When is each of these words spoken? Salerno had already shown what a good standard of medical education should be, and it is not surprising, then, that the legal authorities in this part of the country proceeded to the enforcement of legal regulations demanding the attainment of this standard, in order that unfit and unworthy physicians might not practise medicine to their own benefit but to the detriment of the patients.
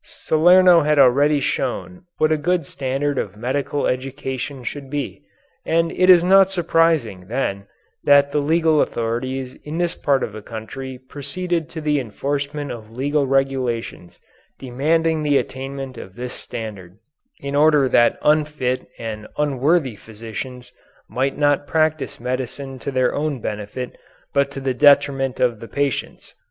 Salerno 0.03 0.81
had 0.81 0.97
already 0.97 1.39
shown 1.39 2.05
what 2.17 2.31
a 2.31 2.35
good 2.35 2.65
standard 2.65 3.19
of 3.19 3.37
medical 3.37 3.85
education 3.85 4.63
should 4.63 4.89
be, 4.89 5.21
and 5.63 5.91
it 5.91 6.09
is 6.09 6.23
not 6.23 6.49
surprising, 6.49 7.27
then, 7.27 7.67
that 8.03 8.31
the 8.31 8.39
legal 8.39 8.81
authorities 8.81 9.53
in 9.63 9.77
this 9.77 9.93
part 9.93 10.23
of 10.23 10.33
the 10.33 10.41
country 10.41 10.97
proceeded 10.97 11.69
to 11.69 11.79
the 11.79 11.99
enforcement 11.99 12.71
of 12.71 12.89
legal 12.89 13.27
regulations 13.27 14.19
demanding 14.57 15.21
the 15.21 15.37
attainment 15.37 15.99
of 15.99 16.15
this 16.15 16.33
standard, 16.33 16.97
in 17.39 17.53
order 17.53 17.87
that 17.87 18.17
unfit 18.23 18.87
and 18.97 19.27
unworthy 19.37 19.95
physicians 19.95 20.71
might 21.07 21.37
not 21.37 21.67
practise 21.67 22.19
medicine 22.19 22.79
to 22.79 22.89
their 22.89 23.13
own 23.13 23.39
benefit 23.39 23.95
but 24.33 24.49
to 24.49 24.59
the 24.59 24.73
detriment 24.73 25.39
of 25.39 25.59
the 25.59 25.67
patients. 25.67 26.33